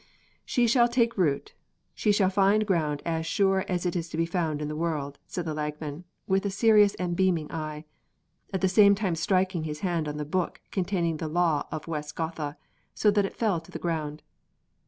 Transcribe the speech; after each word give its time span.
"She 0.45 0.65
shall 0.65 0.87
take 0.87 1.15
root, 1.15 1.53
she 1.93 2.11
shall 2.11 2.31
find 2.31 2.65
ground 2.65 3.03
as 3.05 3.23
sure 3.27 3.63
as 3.67 3.85
it 3.85 3.95
is 3.95 4.09
to 4.09 4.17
be 4.17 4.25
found 4.25 4.59
in 4.59 4.67
the 4.67 4.75
world," 4.75 5.19
said 5.27 5.45
the 5.45 5.53
Lagman, 5.53 6.05
with 6.25 6.43
a 6.43 6.49
serious 6.49 6.95
and 6.95 7.15
beaming 7.15 7.51
eye, 7.51 7.85
at 8.51 8.61
the 8.61 8.67
same 8.67 8.95
time 8.95 9.13
striking 9.13 9.63
his 9.63 9.81
hand 9.81 10.07
on 10.07 10.17
the 10.17 10.25
book 10.25 10.59
containing 10.71 11.17
the 11.17 11.27
law 11.27 11.67
of 11.71 11.85
West 11.85 12.15
Gotha, 12.15 12.57
so 12.95 13.11
that 13.11 13.25
it 13.27 13.35
fell 13.37 13.61
to 13.61 13.69
the 13.69 13.77
ground. 13.77 14.23